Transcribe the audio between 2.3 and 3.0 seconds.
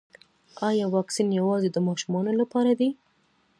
لپاره دی